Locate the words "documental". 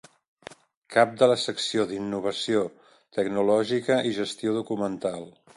4.61-5.33